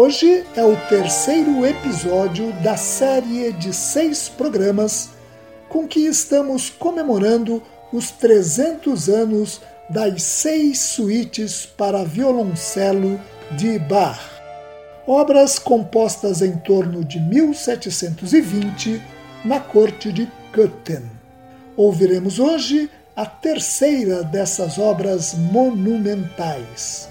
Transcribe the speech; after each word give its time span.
Hoje 0.00 0.44
é 0.54 0.62
o 0.62 0.76
terceiro 0.88 1.66
episódio 1.66 2.52
da 2.62 2.76
série 2.76 3.52
de 3.54 3.74
seis 3.74 4.28
programas 4.28 5.08
com 5.68 5.88
que 5.88 6.06
estamos 6.06 6.70
comemorando 6.70 7.60
os 7.92 8.12
300 8.12 9.08
anos 9.08 9.60
das 9.90 10.22
seis 10.22 10.78
suítes 10.78 11.66
para 11.66 12.04
violoncelo 12.04 13.20
de 13.56 13.76
Bach, 13.76 14.20
obras 15.04 15.58
compostas 15.58 16.42
em 16.42 16.56
torno 16.58 17.04
de 17.04 17.18
1720 17.18 19.02
na 19.44 19.58
corte 19.58 20.12
de 20.12 20.30
Köthen. 20.52 21.10
Ouviremos 21.76 22.38
hoje 22.38 22.88
a 23.16 23.26
terceira 23.26 24.22
dessas 24.22 24.78
obras 24.78 25.34
monumentais. 25.34 27.08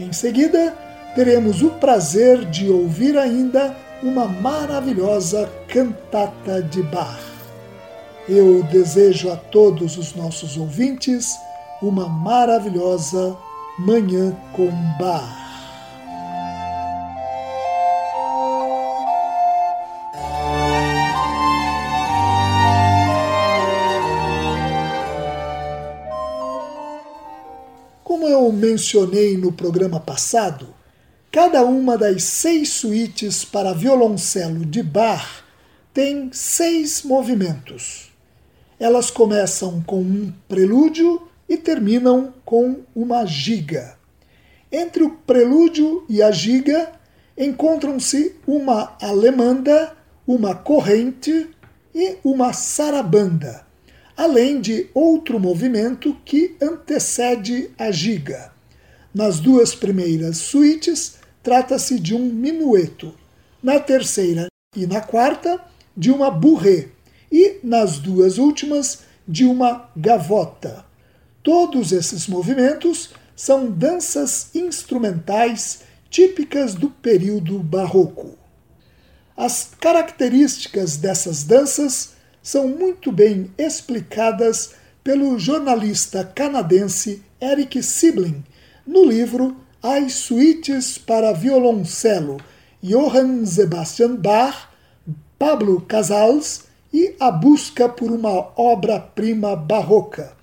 Em 0.00 0.14
seguida, 0.14 0.85
teremos 1.16 1.62
o 1.62 1.70
prazer 1.70 2.44
de 2.44 2.68
ouvir 2.68 3.16
ainda 3.16 3.74
uma 4.02 4.28
maravilhosa 4.28 5.50
cantata 5.66 6.60
de 6.60 6.82
Bach. 6.82 7.18
Eu 8.28 8.62
desejo 8.64 9.32
a 9.32 9.36
todos 9.36 9.96
os 9.96 10.14
nossos 10.14 10.58
ouvintes 10.58 11.34
uma 11.80 12.06
maravilhosa 12.06 13.34
Manhã 13.78 14.36
com 14.52 14.70
Bach. 14.98 15.46
Como 28.04 28.28
eu 28.28 28.52
mencionei 28.52 29.38
no 29.38 29.50
programa 29.50 29.98
passado, 29.98 30.76
Cada 31.36 31.66
uma 31.66 31.98
das 31.98 32.22
seis 32.22 32.70
suítes 32.70 33.44
para 33.44 33.74
violoncelo 33.74 34.64
de 34.64 34.82
Bach 34.82 35.44
tem 35.92 36.30
seis 36.32 37.02
movimentos. 37.02 38.10
Elas 38.80 39.10
começam 39.10 39.82
com 39.82 40.00
um 40.00 40.32
prelúdio 40.48 41.28
e 41.46 41.58
terminam 41.58 42.32
com 42.42 42.80
uma 42.94 43.26
giga. 43.26 43.98
Entre 44.72 45.02
o 45.02 45.10
prelúdio 45.10 46.06
e 46.08 46.22
a 46.22 46.30
giga 46.30 46.90
encontram-se 47.36 48.34
uma 48.46 48.96
alemanda, 48.98 49.94
uma 50.26 50.54
corrente 50.54 51.50
e 51.94 52.16
uma 52.24 52.54
sarabanda, 52.54 53.66
além 54.16 54.58
de 54.58 54.88
outro 54.94 55.38
movimento 55.38 56.16
que 56.24 56.56
antecede 56.62 57.68
a 57.76 57.90
giga. 57.90 58.52
Nas 59.14 59.38
duas 59.38 59.74
primeiras 59.74 60.38
suítes, 60.38 61.25
trata-se 61.46 62.00
de 62.00 62.12
um 62.12 62.24
minueto. 62.28 63.14
Na 63.62 63.78
terceira 63.78 64.48
e 64.74 64.84
na 64.84 65.00
quarta, 65.00 65.60
de 65.96 66.10
uma 66.10 66.28
bourrée. 66.28 66.88
E 67.30 67.60
nas 67.62 68.00
duas 68.00 68.36
últimas, 68.36 69.04
de 69.28 69.44
uma 69.44 69.88
gavota. 69.96 70.84
Todos 71.44 71.92
esses 71.92 72.26
movimentos 72.26 73.10
são 73.36 73.70
danças 73.70 74.52
instrumentais 74.56 75.82
típicas 76.10 76.74
do 76.74 76.90
período 76.90 77.60
barroco. 77.60 78.36
As 79.36 79.70
características 79.80 80.96
dessas 80.96 81.44
danças 81.44 82.14
são 82.42 82.66
muito 82.66 83.12
bem 83.12 83.52
explicadas 83.56 84.74
pelo 85.04 85.38
jornalista 85.38 86.24
canadense 86.24 87.22
Eric 87.40 87.80
Sibling 87.84 88.42
no 88.84 89.04
livro 89.04 89.64
as 89.88 90.14
suítes 90.14 90.98
para 90.98 91.32
violoncelo 91.32 92.38
Johann 92.82 93.46
Sebastian 93.46 94.16
Bach, 94.16 94.68
Pablo 95.38 95.80
Casals 95.80 96.64
e 96.92 97.14
A 97.20 97.30
Busca 97.30 97.88
por 97.88 98.10
uma 98.10 98.50
Obra-Prima 98.60 99.54
Barroca, 99.54 100.36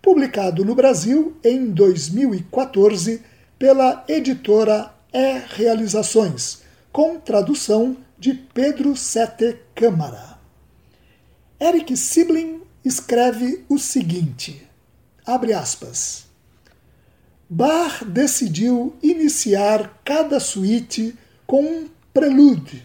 publicado 0.00 0.64
no 0.64 0.76
Brasil 0.76 1.36
em 1.42 1.72
2014 1.72 3.20
pela 3.58 4.04
editora 4.06 4.92
E 5.12 5.40
Realizações, 5.56 6.62
com 6.92 7.18
tradução 7.18 7.96
de 8.16 8.32
Pedro 8.32 8.96
Sete 8.96 9.56
Câmara. 9.74 10.38
Eric 11.60 11.96
Sibling 11.96 12.60
escreve 12.84 13.64
o 13.68 13.76
seguinte: 13.76 14.64
abre 15.26 15.52
aspas. 15.52 16.32
Bach 17.48 18.02
decidiu 18.04 18.94
iniciar 19.02 20.00
cada 20.02 20.40
suíte 20.40 21.14
com 21.46 21.62
um 21.62 21.88
prelude. 22.12 22.82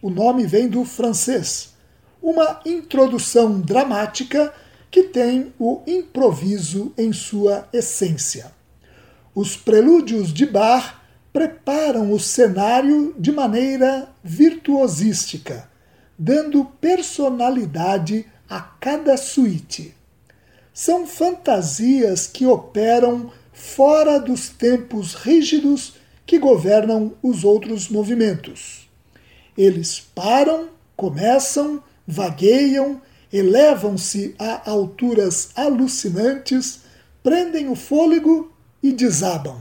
O 0.00 0.08
nome 0.08 0.46
vem 0.46 0.66
do 0.66 0.84
francês. 0.84 1.74
Uma 2.22 2.60
introdução 2.64 3.60
dramática 3.60 4.52
que 4.90 5.04
tem 5.04 5.52
o 5.58 5.82
improviso 5.86 6.92
em 6.96 7.12
sua 7.12 7.68
essência. 7.72 8.50
Os 9.34 9.56
prelúdios 9.56 10.32
de 10.32 10.46
Bach 10.46 10.94
preparam 11.32 12.10
o 12.10 12.18
cenário 12.18 13.14
de 13.18 13.30
maneira 13.30 14.08
virtuosística, 14.24 15.68
dando 16.18 16.64
personalidade 16.64 18.26
a 18.48 18.60
cada 18.60 19.16
suíte. 19.18 19.94
São 20.72 21.06
fantasias 21.06 22.26
que 22.26 22.46
operam 22.46 23.30
fora 23.58 24.20
dos 24.20 24.48
tempos 24.48 25.14
rígidos 25.14 25.94
que 26.24 26.38
governam 26.38 27.12
os 27.20 27.42
outros 27.42 27.88
movimentos. 27.88 28.88
Eles 29.56 30.00
param, 30.14 30.68
começam, 30.96 31.82
vagueiam, 32.06 33.02
elevam-se 33.32 34.34
a 34.38 34.70
alturas 34.70 35.50
alucinantes, 35.56 36.82
prendem 37.22 37.68
o 37.68 37.74
fôlego 37.74 38.52
e 38.80 38.92
desabam. 38.92 39.60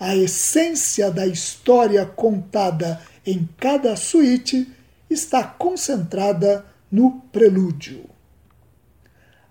A 0.00 0.16
essência 0.16 1.10
da 1.10 1.26
história 1.26 2.04
contada 2.04 3.00
em 3.24 3.48
cada 3.58 3.94
suíte 3.94 4.68
está 5.08 5.44
concentrada 5.44 6.66
no 6.90 7.20
prelúdio. 7.32 8.04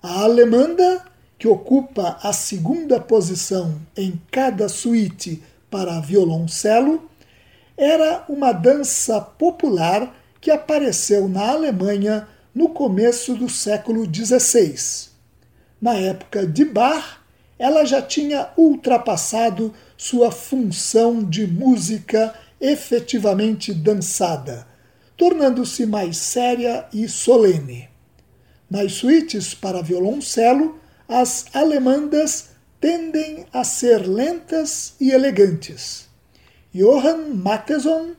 A 0.03 0.23
alemanda 0.23 1.05
que 1.37 1.47
ocupa 1.47 2.17
a 2.21 2.33
segunda 2.33 2.99
posição 2.99 3.79
em 3.95 4.19
cada 4.31 4.67
suíte 4.67 5.41
para 5.69 5.99
violoncelo, 5.99 7.09
era 7.77 8.25
uma 8.27 8.51
dança 8.51 9.21
popular 9.21 10.15
que 10.41 10.49
apareceu 10.49 11.29
na 11.29 11.51
Alemanha 11.51 12.27
no 12.53 12.69
começo 12.69 13.35
do 13.35 13.47
século 13.47 14.03
XVI. 14.03 15.09
Na 15.79 15.93
época 15.93 16.45
de 16.47 16.65
Bach, 16.65 17.19
ela 17.59 17.85
já 17.85 18.01
tinha 18.01 18.49
ultrapassado 18.57 19.73
sua 19.95 20.31
função 20.31 21.23
de 21.23 21.45
música 21.45 22.33
efetivamente 22.59 23.73
dançada, 23.73 24.67
tornando-se 25.15 25.85
mais 25.85 26.17
séria 26.17 26.85
e 26.91 27.07
solene. 27.07 27.89
Nas 28.69 28.93
suítes 28.93 29.53
para 29.53 29.81
violoncelo, 29.81 30.79
as 31.07 31.45
alemandas 31.53 32.49
tendem 32.79 33.45
a 33.51 33.63
ser 33.63 34.07
lentas 34.07 34.95
e 34.99 35.11
elegantes. 35.11 36.07
Johann 36.73 37.33
Mattheson, 37.33 38.11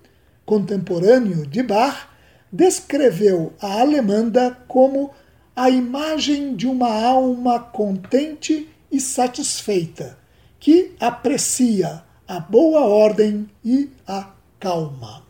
contemporâneo 0.44 1.46
de 1.46 1.62
Bach, 1.62 2.08
descreveu 2.50 3.52
a 3.60 3.80
alemanda 3.80 4.56
como 4.66 5.10
a 5.54 5.68
imagem 5.68 6.56
de 6.56 6.66
uma 6.66 6.90
alma 6.90 7.60
contente 7.60 8.68
e 8.90 9.00
satisfeita, 9.00 10.18
que 10.58 10.94
aprecia 10.98 12.02
a 12.26 12.40
boa 12.40 12.80
ordem 12.80 13.48
e 13.64 13.90
a 14.06 14.30
calma. 14.58 15.22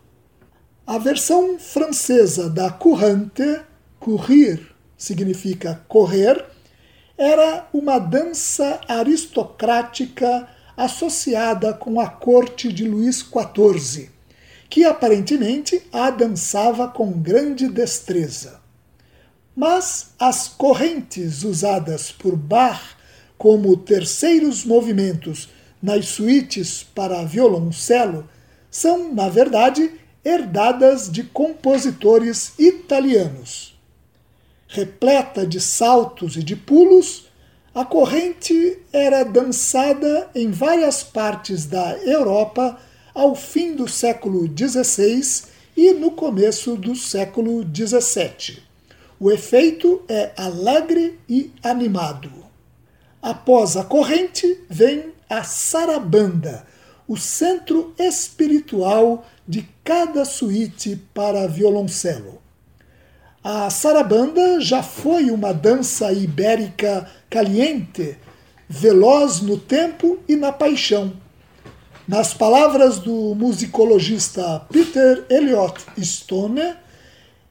A 0.86 0.96
versão 0.96 1.58
francesa 1.58 2.48
da 2.48 2.70
courante, 2.70 3.60
courir 4.00 4.74
significa 4.96 5.84
correr, 5.86 6.44
era 7.18 7.68
uma 7.74 7.98
dança 7.98 8.80
aristocrática 8.86 10.48
associada 10.76 11.74
com 11.74 12.00
a 12.00 12.08
corte 12.08 12.72
de 12.72 12.86
Luís 12.86 13.16
XIV, 13.18 14.08
que 14.70 14.84
aparentemente 14.84 15.82
a 15.92 16.10
dançava 16.10 16.86
com 16.86 17.10
grande 17.10 17.66
destreza. 17.66 18.60
Mas 19.56 20.12
as 20.16 20.46
correntes 20.46 21.42
usadas 21.42 22.12
por 22.12 22.36
Bach 22.36 22.96
como 23.36 23.76
terceiros 23.76 24.64
movimentos 24.64 25.48
nas 25.82 26.06
suítes 26.06 26.84
para 26.94 27.24
violoncelo 27.24 28.28
são, 28.70 29.12
na 29.12 29.28
verdade, 29.28 29.90
herdadas 30.24 31.10
de 31.10 31.24
compositores 31.24 32.52
italianos. 32.56 33.67
Repleta 34.70 35.46
de 35.46 35.62
saltos 35.62 36.36
e 36.36 36.42
de 36.42 36.54
pulos, 36.54 37.26
a 37.74 37.86
corrente 37.86 38.78
era 38.92 39.24
dançada 39.24 40.28
em 40.34 40.50
várias 40.50 41.02
partes 41.02 41.64
da 41.64 41.96
Europa 41.98 42.78
ao 43.14 43.34
fim 43.34 43.74
do 43.74 43.88
século 43.88 44.46
XVI 44.46 45.48
e 45.74 45.92
no 45.94 46.10
começo 46.10 46.76
do 46.76 46.94
século 46.94 47.62
XVII. 47.62 48.62
O 49.18 49.32
efeito 49.32 50.02
é 50.06 50.32
alegre 50.36 51.18
e 51.26 51.50
animado. 51.62 52.30
Após 53.22 53.74
a 53.74 53.84
corrente 53.84 54.64
vem 54.68 55.14
a 55.30 55.44
sarabanda, 55.44 56.66
o 57.08 57.16
centro 57.16 57.94
espiritual 57.98 59.26
de 59.46 59.66
cada 59.82 60.26
suíte 60.26 61.00
para 61.14 61.48
violoncelo. 61.48 62.47
A 63.42 63.70
sarabanda 63.70 64.60
já 64.60 64.82
foi 64.82 65.30
uma 65.30 65.54
dança 65.54 66.12
ibérica 66.12 67.08
caliente, 67.30 68.18
veloz 68.68 69.40
no 69.40 69.56
tempo 69.56 70.18
e 70.28 70.34
na 70.34 70.50
paixão. 70.50 71.12
Nas 72.06 72.34
palavras 72.34 72.98
do 72.98 73.36
musicologista 73.36 74.66
Peter 74.72 75.24
Elliot 75.30 75.80
Stone, 76.02 76.74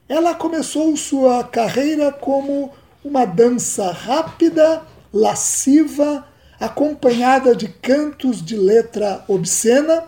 ela 0.06 0.34
começou 0.34 0.94
sua 0.94 1.42
carreira 1.44 2.12
como 2.12 2.70
uma 3.02 3.24
dança 3.24 3.90
rápida, 3.90 4.82
lasciva, 5.10 6.26
acompanhada 6.60 7.56
de 7.56 7.66
cantos 7.68 8.44
de 8.44 8.56
letra 8.56 9.24
obscena, 9.26 10.04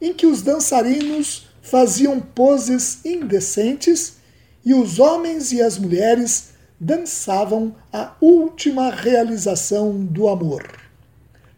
em 0.00 0.12
que 0.12 0.26
os 0.26 0.42
dançarinos 0.42 1.46
faziam 1.62 2.20
poses 2.20 3.02
indecentes 3.06 4.22
e 4.64 4.72
os 4.74 4.98
homens 4.98 5.52
e 5.52 5.60
as 5.60 5.78
mulheres 5.78 6.54
dançavam 6.80 7.74
a 7.92 8.12
última 8.20 8.90
realização 8.90 10.04
do 10.04 10.28
amor. 10.28 10.64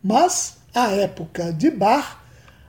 Mas, 0.02 0.56
à 0.74 0.90
época 0.90 1.52
de 1.52 1.70
Bach, 1.70 2.18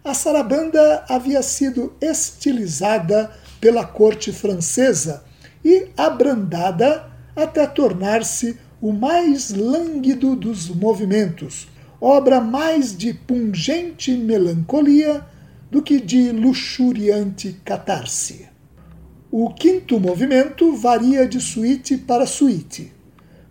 a 0.03 0.13
sarabanda 0.13 1.03
havia 1.09 1.41
sido 1.41 1.93
estilizada 1.99 3.31
pela 3.59 3.85
corte 3.85 4.31
francesa 4.31 5.23
e 5.63 5.87
abrandada 5.97 7.05
até 7.35 7.67
tornar-se 7.67 8.57
o 8.81 8.93
mais 8.93 9.51
lânguido 9.51 10.35
dos 10.35 10.69
movimentos, 10.69 11.67
obra 11.99 12.39
mais 12.39 12.95
de 12.95 13.13
pungente 13.13 14.11
melancolia 14.11 15.25
do 15.69 15.81
que 15.81 15.99
de 15.99 16.31
luxuriante 16.31 17.59
catarse. 17.65 18.46
O 19.29 19.53
quinto 19.53 20.00
movimento 20.00 20.74
varia 20.77 21.27
de 21.27 21.41
suíte 21.41 21.97
para 21.97 22.25
suíte. 22.25 22.94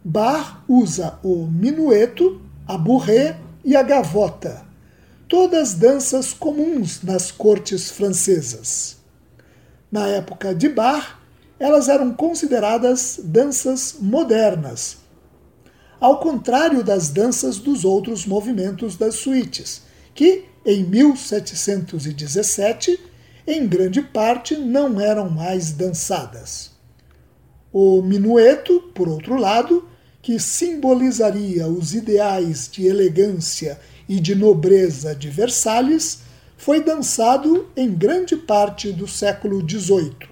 Bach 0.02 0.62
usa 0.67 1.19
o 1.23 1.46
minueto, 1.46 2.40
a 2.67 2.78
bourrée 2.78 3.37
e 3.62 3.76
a 3.76 3.82
gavota, 3.82 4.64
todas 5.28 5.75
danças 5.75 6.32
comuns 6.32 7.02
nas 7.02 7.31
cortes 7.31 7.90
francesas. 7.90 8.96
Na 9.93 10.06
época 10.06 10.55
de 10.55 10.67
Bach, 10.69 11.19
elas 11.58 11.90
eram 11.90 12.14
consideradas 12.14 13.20
danças 13.22 13.96
modernas, 14.00 14.99
ao 16.00 16.20
contrário 16.20 16.84
das 16.84 17.11
danças 17.11 17.58
dos 17.58 17.84
outros 17.84 18.25
movimentos 18.25 18.96
das 18.96 19.17
suítes, 19.17 19.82
que, 20.14 20.44
em 20.64 20.84
1717, 20.84 22.99
em 23.46 23.66
grande 23.66 24.02
parte 24.02 24.56
não 24.56 25.00
eram 25.00 25.31
mais 25.31 25.72
dançadas. 25.72 26.72
O 27.72 28.02
minueto, 28.02 28.90
por 28.94 29.08
outro 29.08 29.37
lado, 29.37 29.88
que 30.20 30.40
simbolizaria 30.40 31.66
os 31.69 31.94
ideais 31.94 32.69
de 32.70 32.86
elegância 32.86 33.79
e 34.08 34.19
de 34.19 34.34
nobreza 34.34 35.15
de 35.15 35.29
Versalhes, 35.29 36.20
foi 36.56 36.82
dançado 36.82 37.69
em 37.76 37.93
grande 37.93 38.36
parte 38.36 38.91
do 38.91 39.06
século 39.06 39.60
XVIII. 39.69 40.29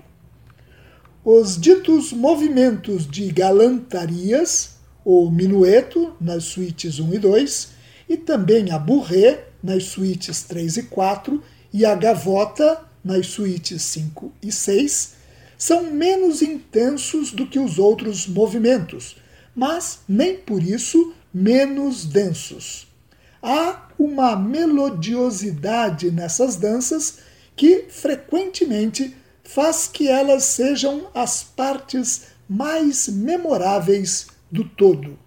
Os 1.24 1.60
ditos 1.60 2.12
movimentos 2.12 3.06
de 3.06 3.30
galantarias 3.30 4.74
o 5.04 5.30
minueto 5.30 6.14
nas 6.18 6.44
suítes 6.44 6.98
1 6.98 7.14
e 7.14 7.18
2, 7.18 7.68
e 8.08 8.16
também 8.16 8.70
a 8.70 8.78
bourrée 8.78 9.44
nas 9.62 9.84
suítes 9.84 10.42
3 10.42 10.78
e 10.78 10.82
4 10.84 11.42
e 11.72 11.84
a 11.84 11.94
gavota 11.94 12.80
nas 13.04 13.26
suítes 13.26 13.82
5 13.82 14.32
e 14.42 14.50
6, 14.50 15.14
são 15.58 15.84
menos 15.84 16.42
intensos 16.42 17.30
do 17.30 17.46
que 17.46 17.58
os 17.58 17.78
outros 17.78 18.26
movimentos, 18.26 19.16
mas 19.54 20.00
nem 20.08 20.36
por 20.36 20.62
isso 20.62 21.14
menos 21.32 22.04
densos. 22.04 22.86
Há 23.42 23.88
uma 23.98 24.34
melodiosidade 24.36 26.10
nessas 26.10 26.56
danças 26.56 27.18
que 27.54 27.86
frequentemente 27.88 29.14
faz 29.44 29.86
que 29.86 30.08
elas 30.08 30.44
sejam 30.44 31.08
as 31.14 31.42
partes 31.42 32.22
mais 32.48 33.08
memoráveis 33.08 34.26
do 34.50 34.64
todo. 34.64 35.18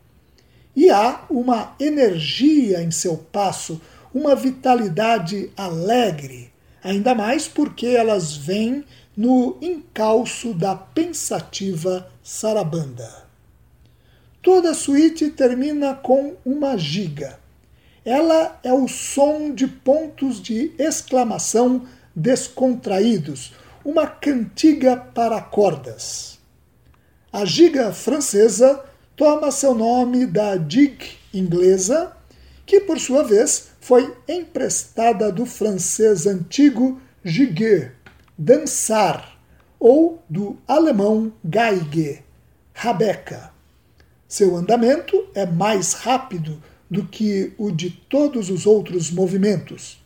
E 0.75 0.89
há 0.89 1.25
uma 1.29 1.75
energia 1.79 2.81
em 2.81 2.91
seu 2.91 3.17
passo, 3.17 3.81
uma 4.13 4.36
vitalidade 4.36 5.51
alegre, 5.55 6.51
ainda 6.88 7.13
mais 7.13 7.50
porque 7.50 7.86
elas 7.86 8.34
vêm 8.34 8.86
no 9.15 9.58
encalço 9.62 10.53
da 10.53 10.74
pensativa 10.74 12.10
sarabanda. 12.24 13.25
Toda 14.41 14.72
a 14.72 14.74
suíte 14.74 15.29
termina 15.32 15.96
com 15.96 16.38
uma 16.46 16.77
giga. 16.77 17.38
Ela 18.06 18.58
é 18.63 18.72
o 18.72 18.88
som 18.88 19.53
de 19.53 19.67
pontos 19.67 20.41
de 20.41 20.72
exclamação 20.79 21.86
descontraídos, 22.15 23.51
uma 23.84 24.08
cantiga 24.08 24.96
para 24.96 25.41
cordas. 25.41 26.39
A 27.34 27.44
giga 27.44 27.91
francesa 27.91 28.82
toma 29.13 29.51
seu 29.51 29.75
nome 29.75 30.25
da 30.25 30.56
dig 30.56 30.98
inglesa, 31.34 32.13
que 32.65 32.79
por 32.79 32.98
sua 32.98 33.24
vez 33.24 33.72
foi 33.88 34.13
emprestada 34.27 35.32
do 35.32 35.46
francês 35.46 36.27
antigo 36.27 37.00
gigue, 37.24 37.89
dançar, 38.38 39.39
ou 39.79 40.22
do 40.29 40.58
alemão 40.67 41.32
geige, 41.50 42.22
rabeca. 42.74 43.50
Seu 44.27 44.58
andamento 44.58 45.29
é 45.34 45.46
mais 45.46 45.94
rápido 45.94 46.62
do 46.91 47.06
que 47.06 47.53
o 47.58 47.72
de 47.72 47.89
todos 47.89 48.50
os 48.50 48.65
outros 48.65 49.10
movimentos. 49.10 50.03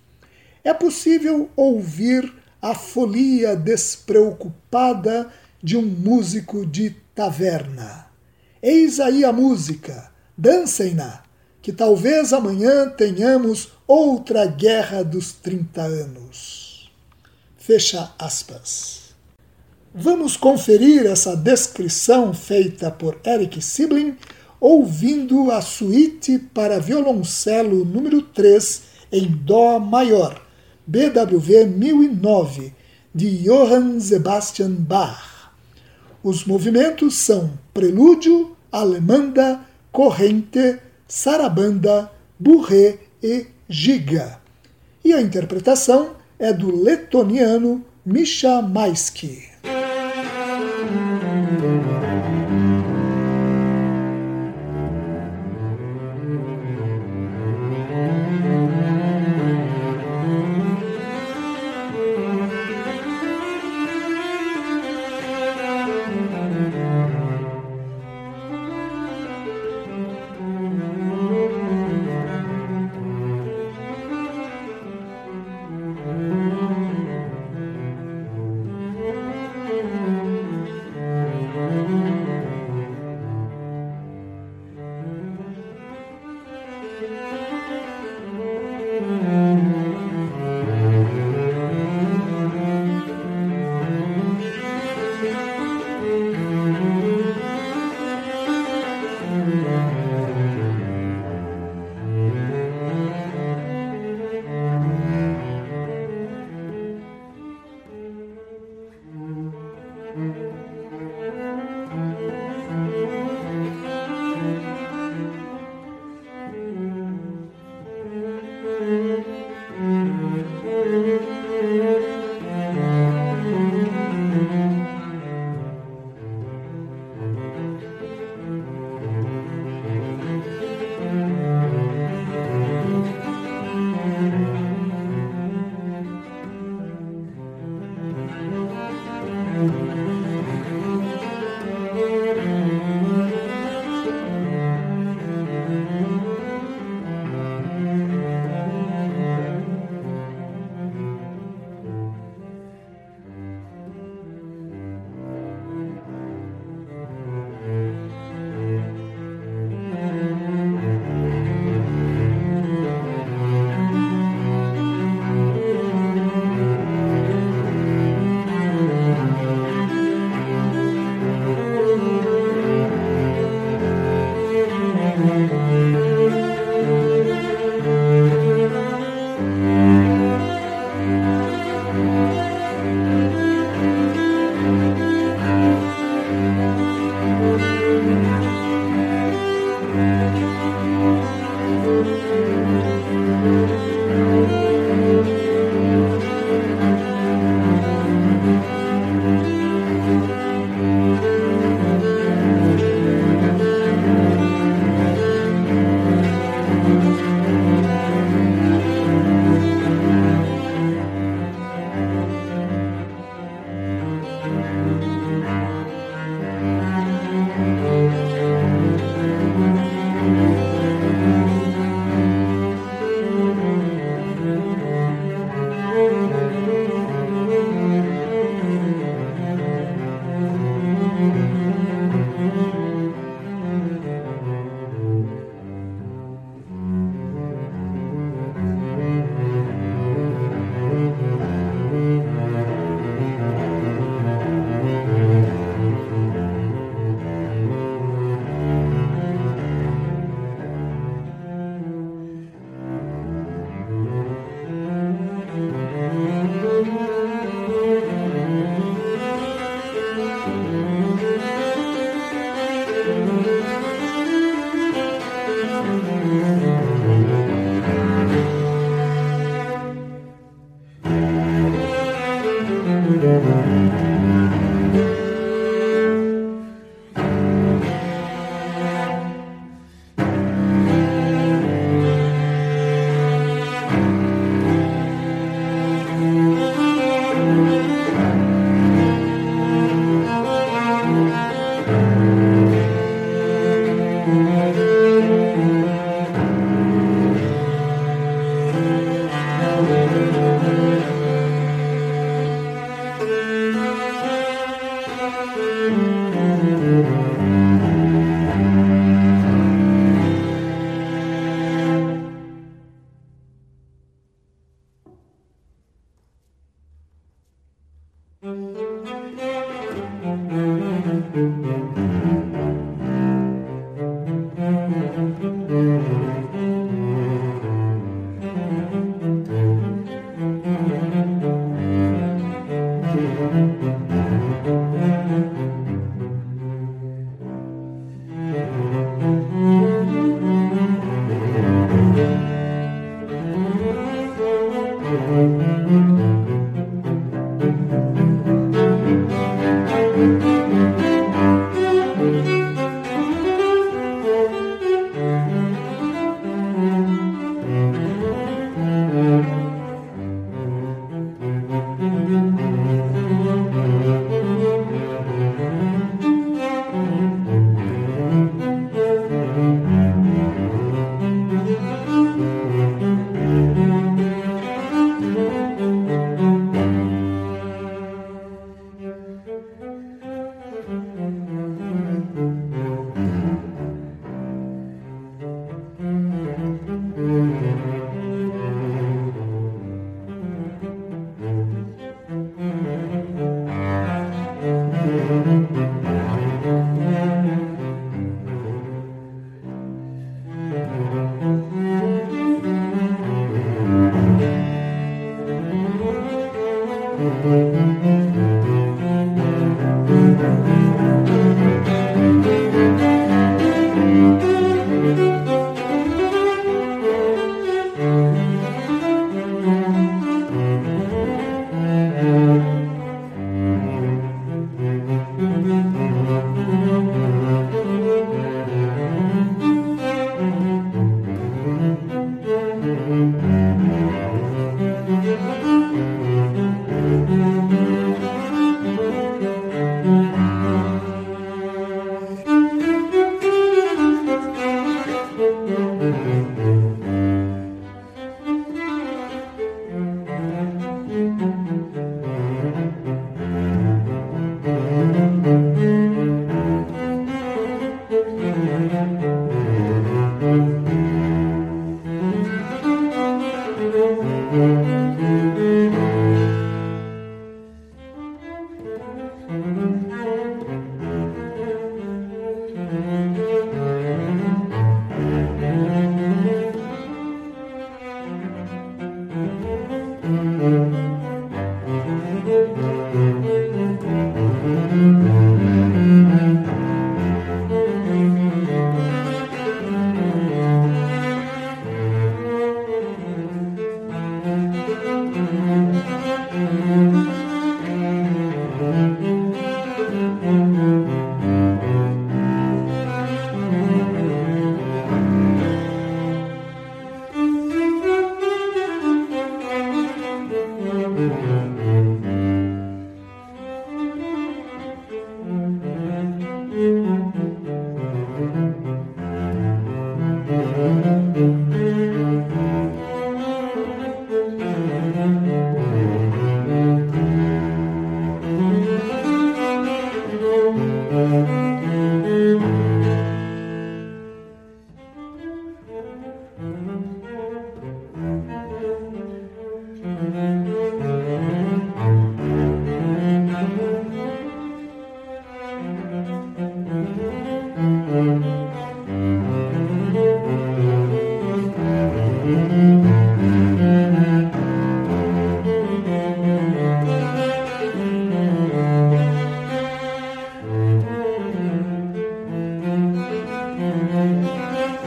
É 0.64 0.76
possível 0.76 1.50
ouvir 1.56 2.32
a 2.62 2.76
folia 2.76 3.56
despreocupada 3.56 5.34
de 5.60 5.76
um 5.76 5.88
músico 5.88 6.68
de 6.68 6.92
taverna. 7.16 8.06
Eis 8.62 9.00
aí 9.00 9.26
a 9.26 9.34
música, 9.34 10.12
dancem-na, 10.38 11.24
que 11.62 11.72
talvez 11.72 12.34
amanhã 12.34 12.90
tenhamos 12.90 13.70
outra 13.88 14.46
guerra 14.46 15.04
dos 15.04 15.34
30 15.34 15.82
anos. 15.82 16.92
Fecha 17.58 18.12
aspas. 18.18 19.14
Vamos 19.94 20.38
conferir 20.38 21.06
essa 21.06 21.36
descrição 21.36 22.34
feita 22.34 22.90
por 22.90 23.20
Eric 23.26 23.62
Siblin 23.62 24.18
ouvindo 24.60 25.52
a 25.52 25.60
suíte 25.60 26.40
para 26.40 26.80
violoncelo 26.80 27.84
número 27.84 28.22
3 28.22 28.82
em 29.12 29.28
Dó 29.28 29.80
maior, 29.80 30.42
BWV 30.88 31.66
1009, 31.66 32.74
de 33.14 33.44
Johann 33.44 34.00
Sebastian 34.00 34.72
Bach. 34.72 35.52
Os 36.24 36.46
movimentos 36.46 37.16
são 37.16 37.52
prelúdio, 37.74 38.56
alemanda, 38.72 39.60
corrente, 39.92 40.80
sarabanda, 41.12 42.10
burré 42.40 43.00
e 43.22 43.48
giga. 43.68 44.40
E 45.04 45.12
a 45.12 45.20
interpretação 45.20 46.16
é 46.40 46.54
do 46.54 46.74
letoniano 46.74 47.84
Misha 48.06 48.62
Maisky. 48.62 49.51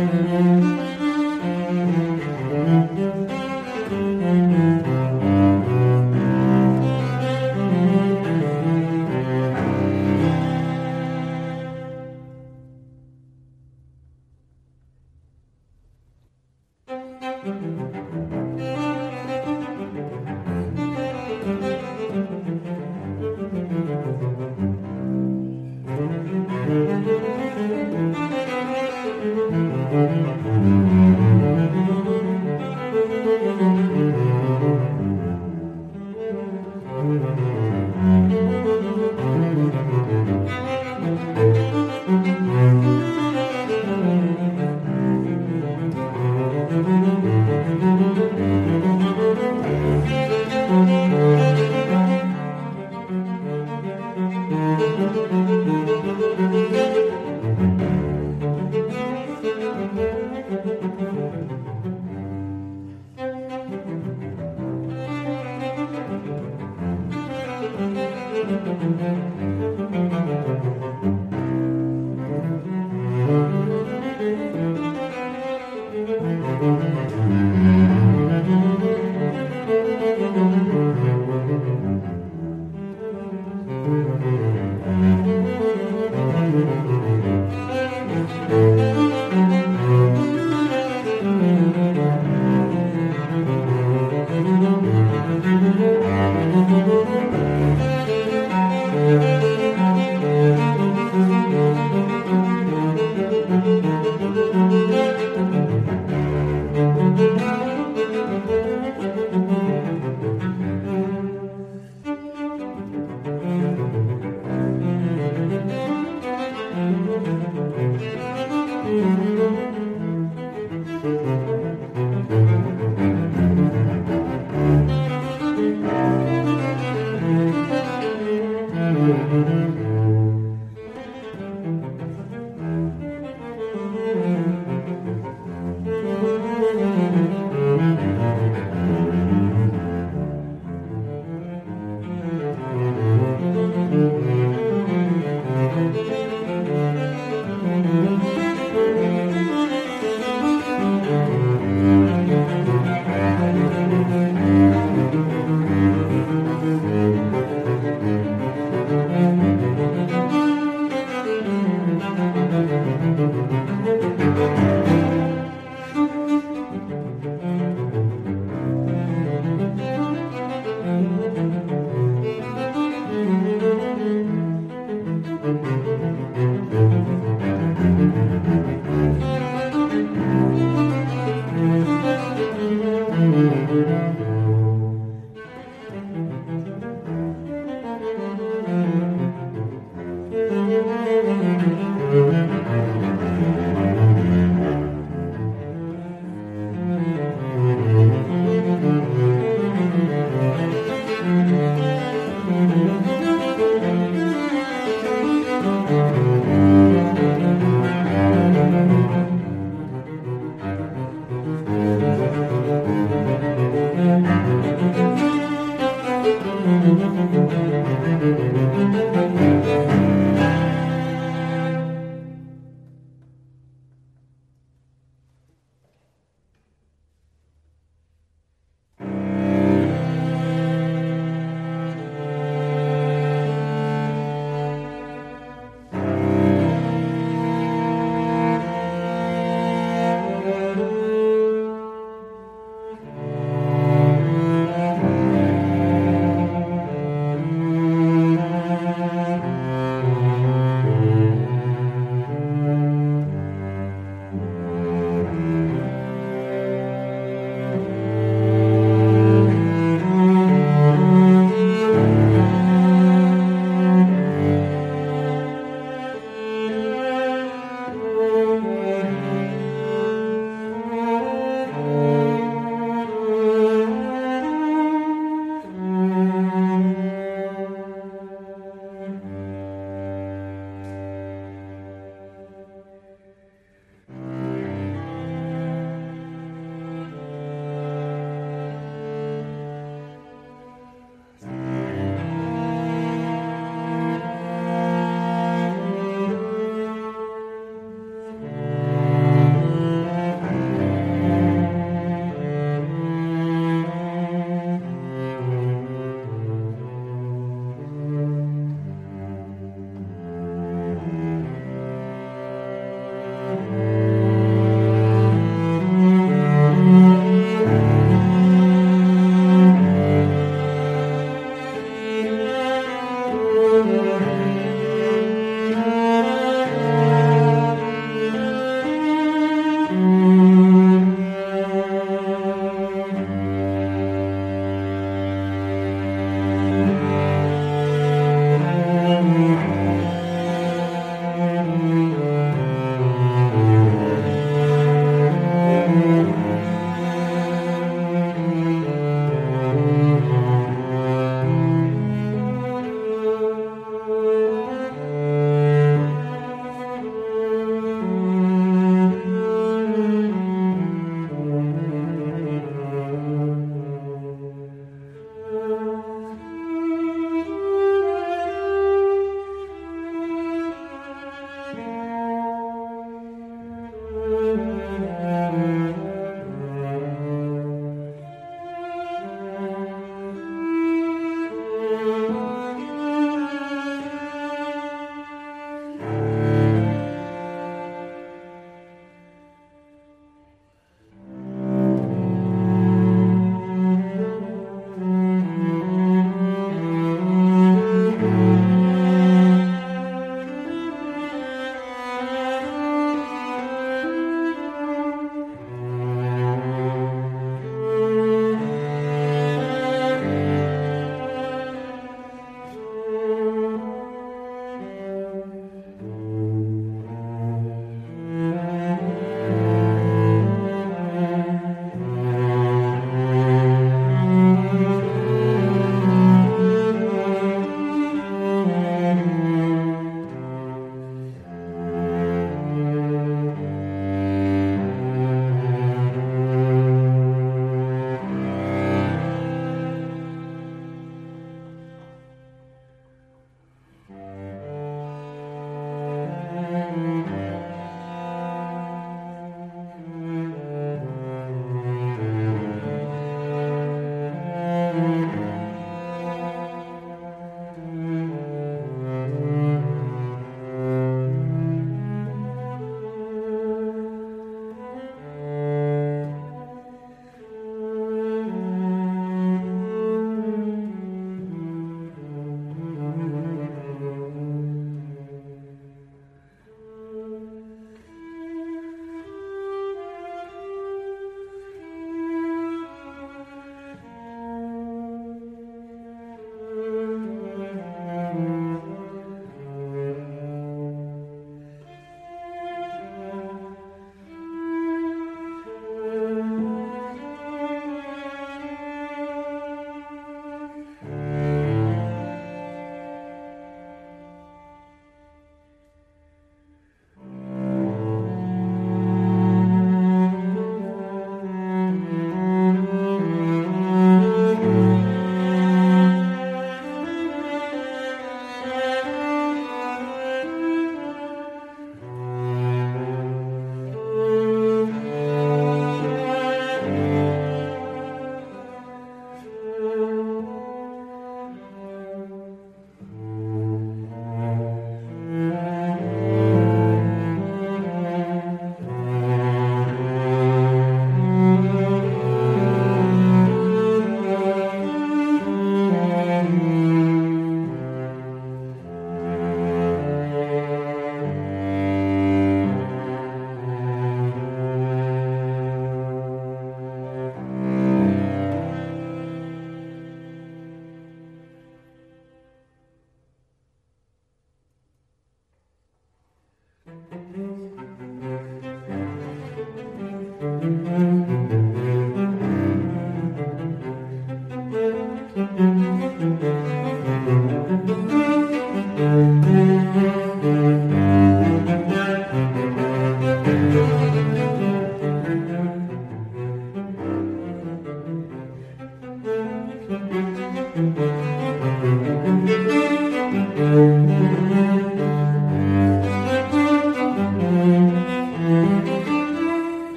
Mm-hmm. 0.00 0.59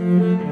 Mm-hmm. 0.00 0.49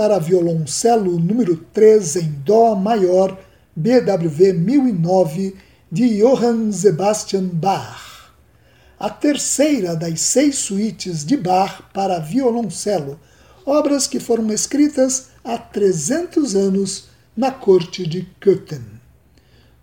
Para 0.00 0.18
violoncelo 0.18 1.20
número 1.20 1.58
3 1.74 2.16
em 2.16 2.30
Dó 2.42 2.74
maior, 2.74 3.38
BWV 3.76 4.54
1009, 4.54 5.54
de 5.92 6.22
Johann 6.22 6.72
Sebastian 6.72 7.50
Bach. 7.52 8.32
A 8.98 9.10
terceira 9.10 9.94
das 9.94 10.22
seis 10.22 10.56
suítes 10.56 11.22
de 11.22 11.36
Bach 11.36 11.82
para 11.92 12.18
violoncelo, 12.18 13.20
obras 13.66 14.06
que 14.06 14.18
foram 14.18 14.50
escritas 14.50 15.32
há 15.44 15.58
300 15.58 16.56
anos 16.56 17.08
na 17.36 17.50
corte 17.50 18.06
de 18.06 18.26
Köthen. 18.40 18.80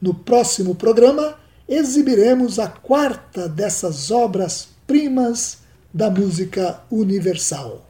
No 0.02 0.16
próximo 0.16 0.74
programa, 0.74 1.36
exibiremos 1.70 2.58
a 2.58 2.68
quarta 2.68 3.48
dessas 3.48 4.10
obras-primas 4.10 5.60
da 5.94 6.10
música 6.10 6.82
universal. 6.90 7.87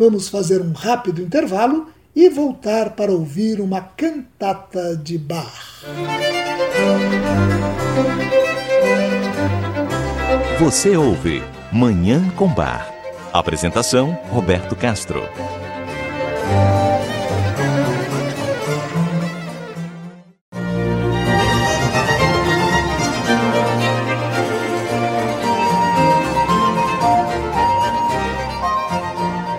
Vamos 0.00 0.30
fazer 0.30 0.62
um 0.62 0.72
rápido 0.72 1.20
intervalo 1.20 1.88
e 2.16 2.30
voltar 2.30 2.96
para 2.96 3.12
ouvir 3.12 3.60
uma 3.60 3.82
cantata 3.82 4.96
de 4.96 5.18
Bach. 5.18 5.84
Você 10.58 10.96
ouve 10.96 11.42
Manhã 11.70 12.30
com 12.30 12.48
Bar. 12.48 12.90
Apresentação: 13.30 14.18
Roberto 14.30 14.74
Castro. 14.74 15.20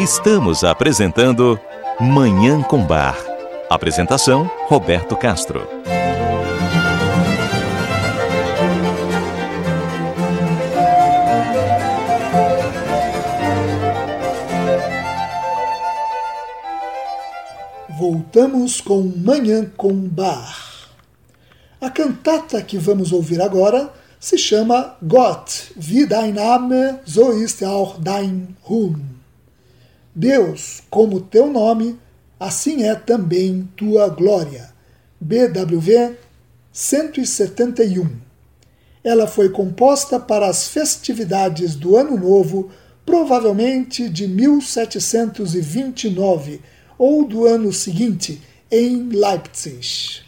Estamos 0.01 0.63
apresentando 0.63 1.59
Manhã 1.99 2.63
com 2.63 2.83
Bar. 2.83 3.15
Apresentação: 3.69 4.49
Roberto 4.65 5.15
Castro. 5.15 5.61
Voltamos 17.87 18.81
com 18.81 19.03
Manhã 19.03 19.71
com 19.77 19.93
Bar. 19.93 20.89
A 21.79 21.91
cantata 21.91 22.59
que 22.63 22.79
vamos 22.79 23.11
ouvir 23.11 23.39
agora 23.39 23.93
se 24.19 24.35
chama 24.35 24.97
Gott, 24.99 25.73
wie 25.75 26.07
dein 26.07 26.33
Name, 26.33 27.01
so 27.05 27.33
ist 27.33 27.63
auch 27.63 27.99
dein 27.99 28.57
Ruhm. 28.67 29.10
Deus, 30.13 30.83
como 30.89 31.21
teu 31.21 31.49
nome, 31.49 31.97
assim 32.39 32.83
é 32.83 32.95
também 32.95 33.69
tua 33.75 34.09
glória. 34.09 34.71
BWV 35.19 36.17
171. 36.71 38.31
Ela 39.03 39.25
foi 39.27 39.49
composta 39.49 40.19
para 40.19 40.47
as 40.47 40.67
festividades 40.67 41.75
do 41.75 41.95
Ano 41.95 42.15
Novo, 42.17 42.69
provavelmente 43.05 44.09
de 44.09 44.27
1729 44.27 46.61
ou 46.97 47.23
do 47.25 47.45
ano 47.47 47.71
seguinte, 47.73 48.41
em 48.69 49.07
Leipzig. 49.09 50.21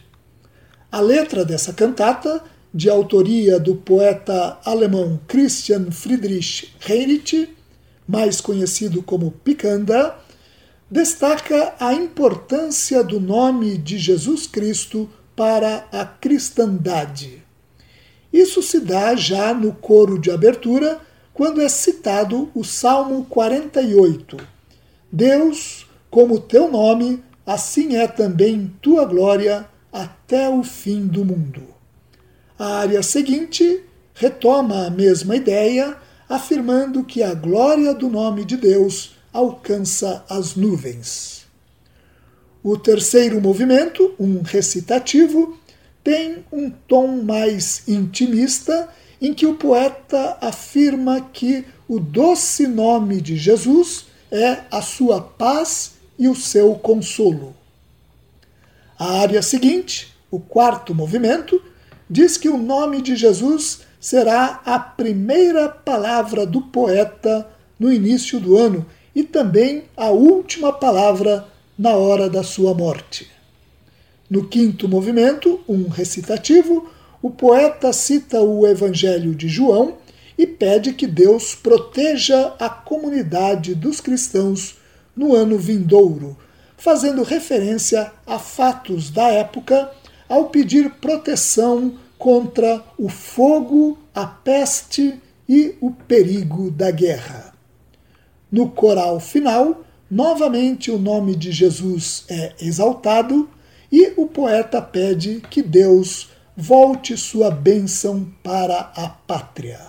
A 0.92 1.00
letra 1.00 1.46
dessa 1.46 1.72
cantata, 1.74 2.44
de 2.74 2.90
autoria 2.90 3.60
do 3.60 3.76
poeta 3.76 4.58
alemão 4.66 5.20
Christian 5.28 5.92
Friedrich 5.92 6.74
Heinrich, 6.88 7.56
mais 8.14 8.40
conhecido 8.40 9.02
como 9.02 9.32
Picanda, 9.32 10.16
destaca 10.88 11.74
a 11.80 11.96
importância 11.96 13.04
do 13.04 13.20
nome 13.20 13.76
de 13.76 13.98
Jesus 13.98 14.46
Cristo 14.46 15.10
para 15.36 15.88
a 15.92 16.06
cristandade. 16.06 17.42
Isso 18.32 18.62
se 18.62 18.80
dá 18.80 19.16
já 19.16 19.52
no 19.52 19.74
coro 19.74 20.20
de 20.20 20.30
abertura, 20.30 21.02
quando 21.34 21.60
é 21.60 21.68
citado 21.68 22.52
o 22.54 22.64
Salmo 22.64 23.26
48. 23.26 24.38
Deus, 25.12 25.88
como 26.12 26.40
teu 26.40 26.72
nome, 26.72 27.24
assim 27.44 27.96
é 27.96 28.06
também 28.06 28.72
tua 28.80 29.06
glória 29.06 29.68
até 29.92 30.48
o 30.48 30.62
fim 30.62 31.08
do 31.08 31.26
mundo. 31.26 31.64
A 32.60 32.76
área 32.76 33.02
seguinte 33.02 33.84
retoma 34.14 34.86
a 34.86 34.92
mesma 34.92 35.36
ideia, 35.36 35.98
afirmando 36.28 37.04
que 37.04 37.22
a 37.22 37.34
glória 37.34 37.94
do 37.94 38.10
nome 38.10 38.46
de 38.46 38.58
Deus 38.58 39.16
alcança 39.32 40.24
as 40.30 40.56
nuvens. 40.56 41.46
O 42.64 42.78
terceiro 42.78 43.42
movimento, 43.42 44.14
um 44.20 44.42
recitativo, 44.42 45.58
tem 46.04 46.46
um 46.52 46.70
tom 46.70 47.24
mais 47.24 47.88
intimista, 47.88 48.90
em 49.22 49.34
que 49.34 49.46
o 49.46 49.56
poeta 49.56 50.38
afirma 50.42 51.22
que 51.22 51.66
o 51.88 52.00
doce 52.00 52.68
nome 52.68 53.22
de 53.22 53.38
Jesus 53.38 54.06
é 54.32 54.62
a 54.72 54.82
sua 54.82 55.22
paz 55.22 55.94
e 56.18 56.28
o 56.28 56.36
seu 56.36 56.76
consolo. 56.76 57.56
A 58.98 59.20
área 59.20 59.42
seguinte, 59.42 60.14
o 60.30 60.40
quarto 60.40 60.94
movimento, 60.94 61.62
diz 62.10 62.38
que 62.38 62.50
o 62.50 62.58
nome 62.58 63.02
de 63.02 63.16
Jesus 63.16 63.82
será 64.04 64.60
a 64.66 64.78
primeira 64.78 65.70
palavra 65.70 66.46
do 66.46 66.62
poeta 66.64 67.48
no 67.80 67.90
início 67.90 68.38
do 68.38 68.58
ano 68.58 68.86
e 69.16 69.24
também 69.24 69.86
a 69.96 70.10
última 70.10 70.74
palavra 70.74 71.48
na 71.80 71.92
hora 71.92 72.30
da 72.30 72.44
sua 72.44 72.74
morte. 72.74 73.32
No 74.30 74.50
quinto 74.50 74.90
movimento, 74.90 75.62
um 75.70 75.88
recitativo, 75.88 76.90
o 77.22 77.30
poeta 77.32 77.94
cita 77.94 78.42
o 78.42 78.68
Evangelho 78.68 79.34
de 79.34 79.48
João 79.48 79.96
e 80.38 80.46
pede 80.46 80.92
que 80.92 81.08
Deus 81.08 81.56
proteja 81.56 82.56
a 82.60 82.68
comunidade 82.70 83.74
dos 83.74 84.02
cristãos 84.02 84.80
no 85.16 85.34
ano 85.34 85.58
vindouro, 85.58 86.38
fazendo 86.76 87.24
referência 87.24 88.12
a 88.28 88.38
fatos 88.38 89.10
da 89.10 89.30
época 89.30 89.90
ao 90.28 90.50
pedir 90.50 90.90
proteção 90.96 92.03
contra 92.24 92.82
o 92.98 93.10
fogo, 93.10 94.00
a 94.16 94.26
peste 94.26 95.20
e 95.48 95.76
o 95.82 95.92
perigo 95.92 96.72
da 96.72 96.90
guerra. 96.90 97.54
No 98.50 98.70
coral 98.70 99.20
final, 99.20 99.84
novamente 100.10 100.90
o 100.90 100.98
nome 100.98 101.36
de 101.36 101.52
Jesus 101.52 102.24
é 102.30 102.54
exaltado 102.62 103.50
e 103.92 104.14
o 104.16 104.26
poeta 104.26 104.82
pede 104.82 105.44
que 105.50 105.62
Deus 105.62 106.30
volte 106.56 107.18
sua 107.18 107.52
bênção 107.52 108.32
para 108.42 108.94
a 108.96 109.10
pátria. 109.10 109.82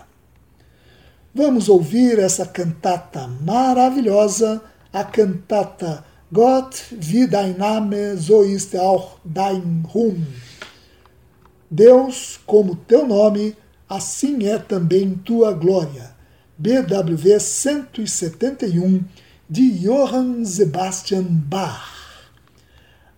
Vamos 1.33 1.69
ouvir 1.69 2.19
essa 2.19 2.45
cantata 2.45 3.29
maravilhosa, 3.29 4.61
a 4.93 5.05
cantata 5.05 6.05
Gott 6.33 6.83
wie 6.91 7.29
dein 7.29 7.57
Name, 7.57 8.17
so 8.17 8.43
ist 8.43 8.77
auch 8.77 9.19
dein 9.25 9.85
Ruhm. 9.95 10.27
Deus, 11.75 12.39
como 12.47 12.77
teu 12.77 13.05
nome, 13.05 13.57
assim 13.89 14.47
é 14.47 14.59
também 14.59 15.13
tua 15.17 15.53
glória. 15.53 16.15
BWV 16.57 17.41
171 17.41 19.03
de 19.51 19.71
Johann 19.81 20.45
Sebastian 20.45 21.25
Bach. 21.25 22.31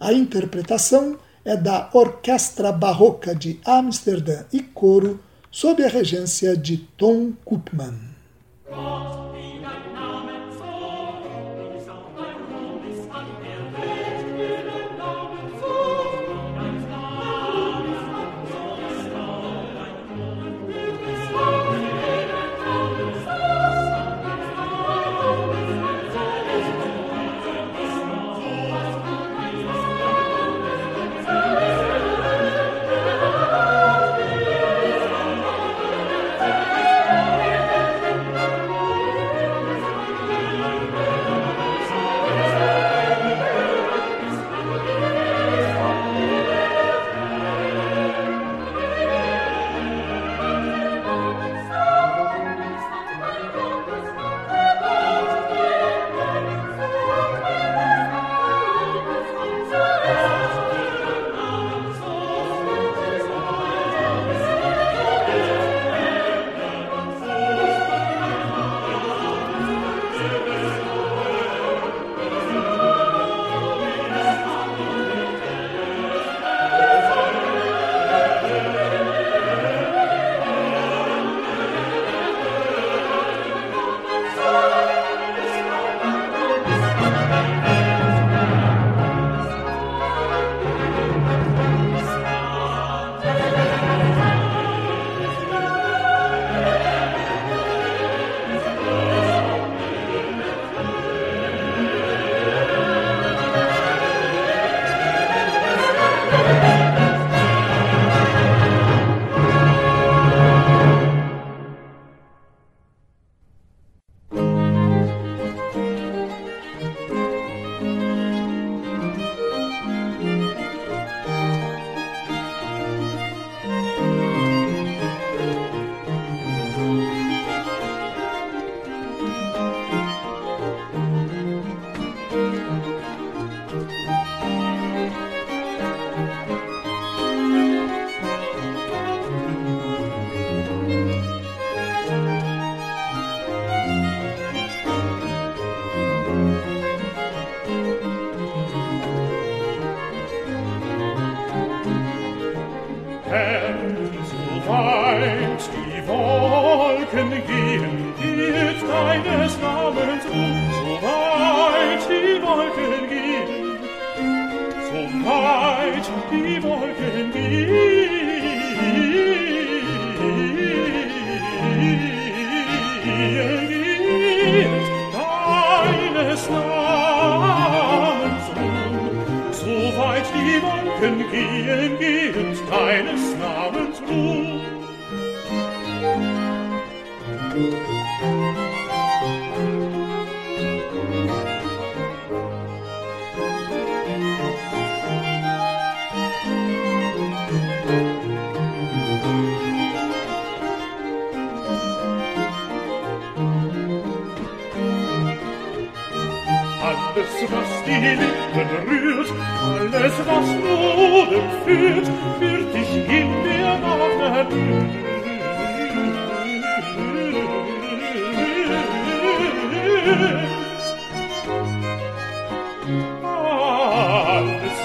A 0.01 0.11
interpretação 0.15 1.19
é 1.45 1.55
da 1.55 1.91
Orquestra 1.93 2.73
Barroca 2.73 3.35
de 3.35 3.61
Amsterdã 3.63 4.47
e 4.51 4.63
coro 4.63 5.21
sob 5.51 5.85
a 5.85 5.89
regência 5.89 6.57
de 6.57 6.79
Tom 6.97 7.33
Koopman. 7.45 7.99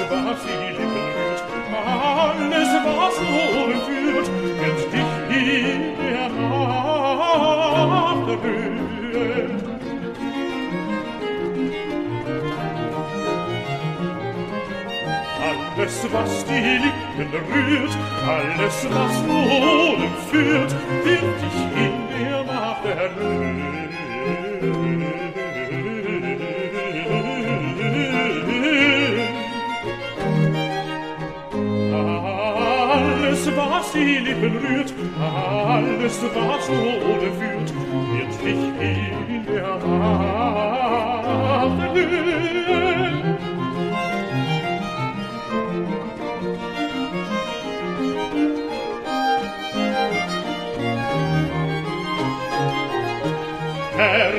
war 0.09 0.35
viel 0.35 0.75
blüht, 0.75 1.41
alles 1.85 2.69
war 2.85 3.11
vorgeführt, 3.11 4.27
wird 4.59 4.79
dich 4.93 5.13
in 5.29 5.81
der 5.97 6.29
Nacht 6.29 7.61
berührt. 8.25 9.63
Alles, 15.41 15.95
was 16.11 16.33
die 16.45 16.79
Lippen 16.83 17.29
rührt, 17.51 17.93
alles, 18.27 18.77
was 18.89 19.15
Wohlen 19.27 20.13
führt, 20.29 20.71
wird 21.03 21.37
dich 21.41 21.59
in 21.75 21.95
der 22.17 22.39
Nacht 22.43 22.83
berührt. 22.83 23.80
Die 33.93 34.17
Lippen 34.19 34.57
rührt, 34.57 34.93
alles, 35.19 36.21
was 36.33 36.69
Wohlen 36.69 37.33
führt, 37.39 37.73
wird 38.11 38.33
dich 38.43 38.63
in 38.79 39.45
der 39.45 39.77
erhöhen. 41.83 43.15
Herr, 53.97 54.33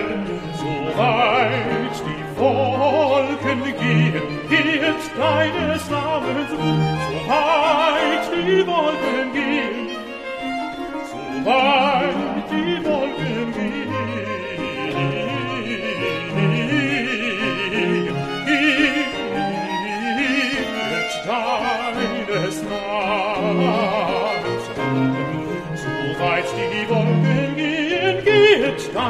so 0.55 0.73
weit 0.99 1.97
die 2.07 2.25
Wolken 2.41 3.61
gehen, 3.79 4.23
geht 4.49 5.03
deines 5.19 5.85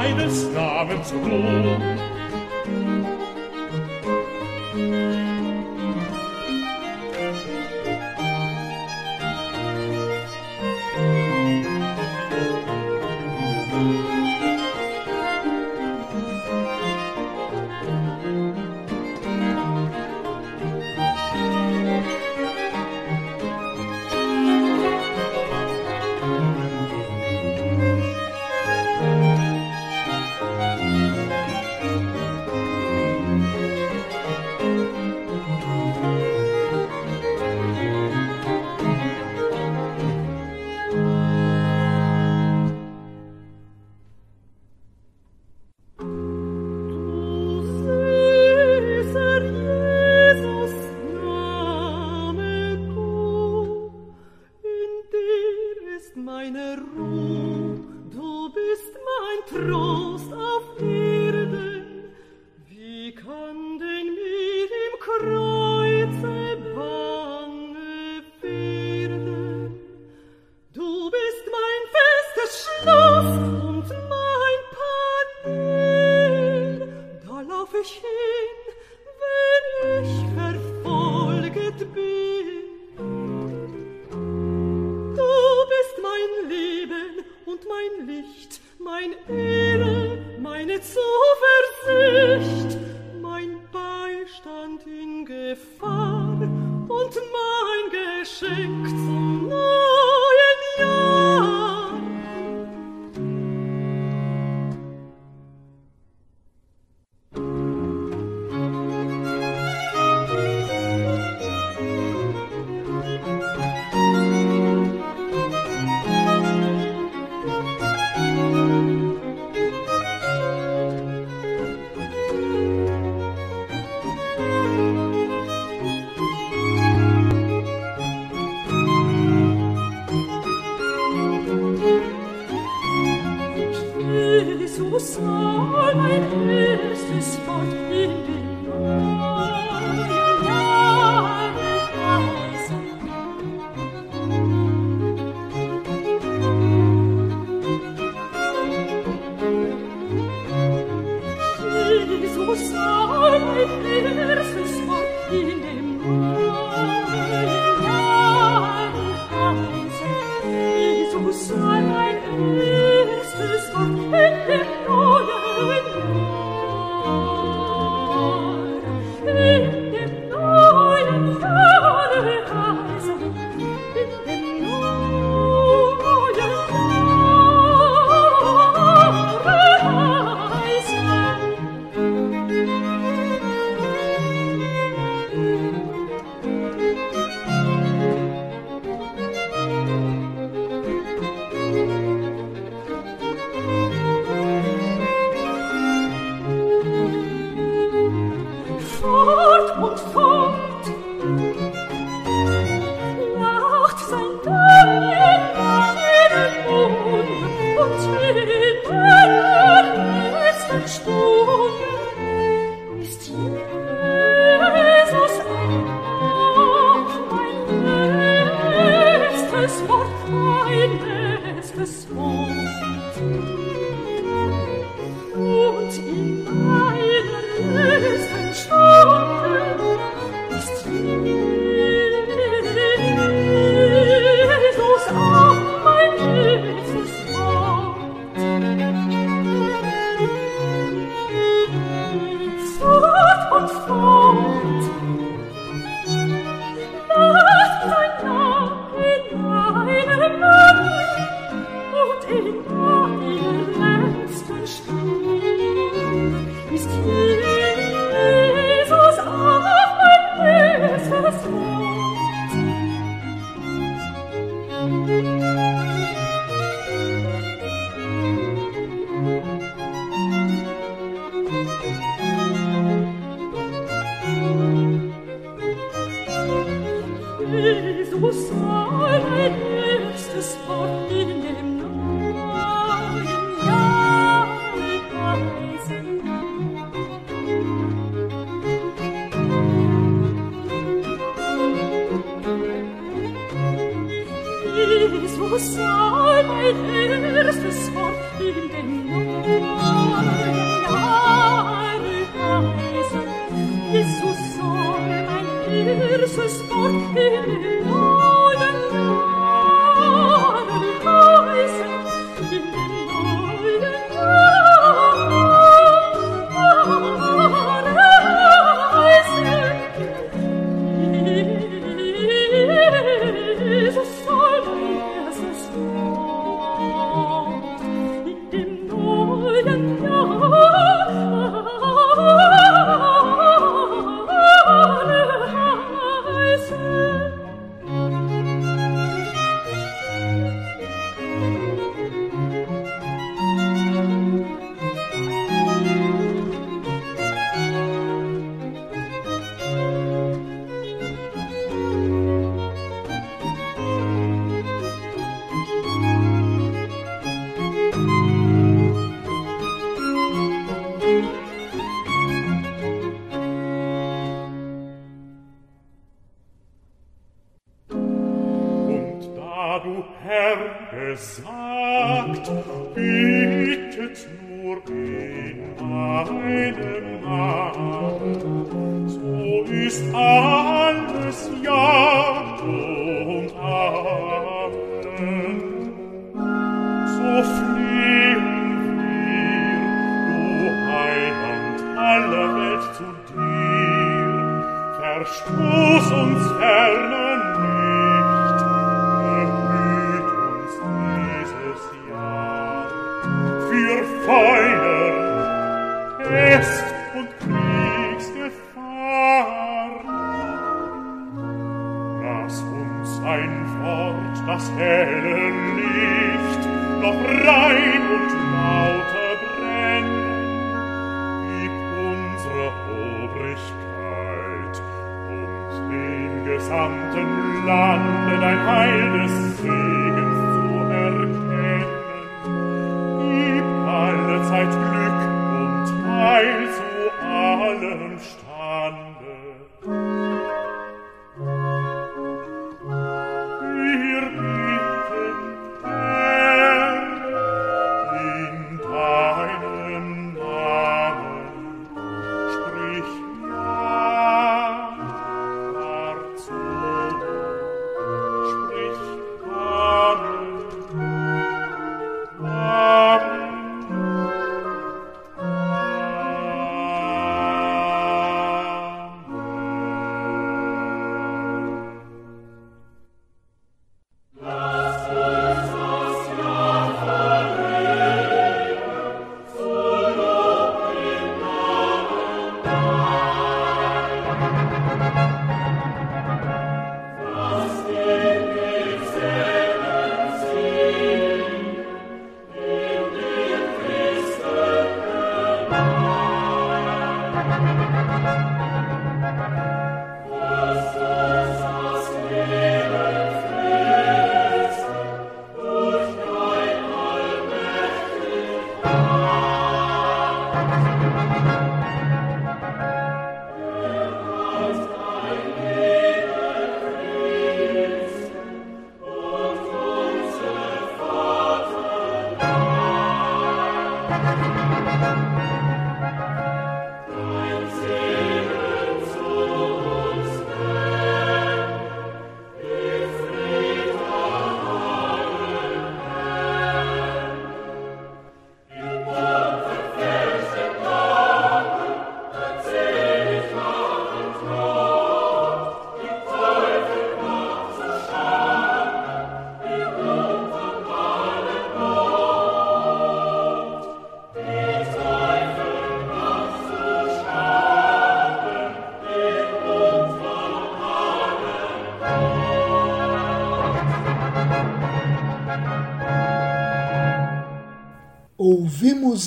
deines 0.03 0.51
Namens 0.53 1.13
Ruhm. 1.13 2.02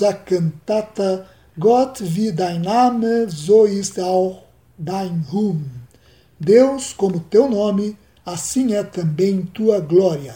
A 0.02 0.12
cantata 0.12 1.26
Gott 1.58 2.02
wie 2.02 2.32
dein 2.32 2.62
Name, 2.62 3.30
so 3.30 3.64
ist 3.64 3.98
auch 3.98 4.42
dein 4.76 5.24
Ruhm. 5.32 5.64
Deus, 6.38 6.92
como 6.92 7.20
teu 7.20 7.48
nome, 7.48 7.96
assim 8.24 8.74
é 8.74 8.82
também 8.82 9.42
tua 9.42 9.80
glória. 9.80 10.34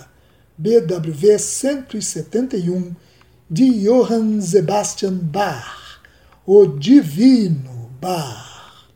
BWV 0.57 1.39
171 1.39 2.95
de 3.51 3.85
Johann 3.85 4.41
Sebastian 4.41 5.15
Bach, 5.15 6.01
o 6.47 6.67
Divino 6.67 7.91
Bach. 8.01 8.87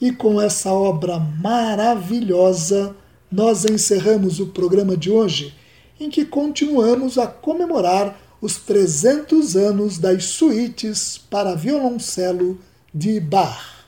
E 0.00 0.10
com 0.10 0.40
essa 0.40 0.72
obra 0.72 1.18
maravilhosa, 1.18 2.96
nós 3.30 3.64
encerramos 3.64 4.40
o 4.40 4.46
programa 4.46 4.96
de 4.96 5.10
hoje, 5.10 5.54
em 6.00 6.10
que 6.10 6.24
continuamos 6.24 7.16
a 7.18 7.26
comemorar 7.26 8.23
os 8.44 8.56
300 8.56 9.56
anos 9.56 9.96
das 9.96 10.26
suítes 10.26 11.16
para 11.30 11.54
violoncelo 11.54 12.58
de 12.92 13.18
Bach. 13.18 13.86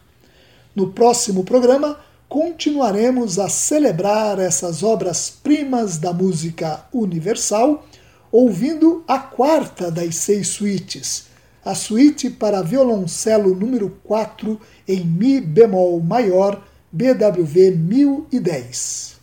No 0.75 0.93
próximo 0.93 1.45
programa, 1.45 2.01
continuaremos 2.27 3.39
a 3.39 3.51
celebrar 3.51 4.39
essas 4.39 4.83
obras-primas 4.83 5.99
da 5.99 6.11
música 6.11 6.87
universal, 6.91 7.87
ouvindo 8.33 9.05
a 9.07 9.19
quarta 9.19 9.91
das 9.91 10.17
seis 10.17 10.49
suítes, 10.49 11.27
a 11.63 11.75
suíte 11.75 12.31
para 12.31 12.63
violoncelo 12.63 13.55
número 13.55 13.99
4 14.05 14.59
em 14.89 15.05
Mi 15.05 15.39
bemol 15.39 16.01
maior, 16.01 16.67
BWV 16.91 17.73
1010. 17.73 19.17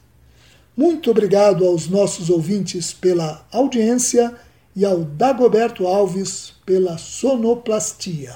Muito 0.77 1.09
obrigado 1.09 1.65
aos 1.65 1.87
nossos 1.87 2.29
ouvintes 2.29 2.93
pela 2.93 3.43
audiência 3.51 4.31
e 4.75 4.85
ao 4.85 5.03
Dagoberto 5.03 5.87
Alves 5.87 6.53
pela 6.65 6.97
sonoplastia. 6.97 8.35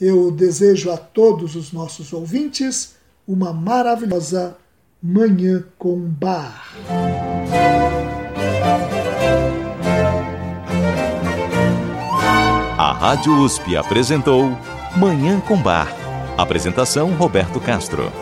Eu 0.00 0.30
desejo 0.30 0.90
a 0.90 0.96
todos 0.96 1.56
os 1.56 1.72
nossos 1.72 2.12
ouvintes 2.12 2.96
uma 3.26 3.52
maravilhosa 3.52 4.56
Manhã 5.02 5.64
com 5.78 5.98
Bar. 5.98 6.72
A 12.78 12.92
Rádio 12.92 13.32
USP 13.42 13.76
apresentou 13.76 14.50
Manhã 14.96 15.40
com 15.40 15.56
Bar. 15.56 15.88
Apresentação 16.36 17.14
Roberto 17.14 17.58
Castro. 17.60 18.12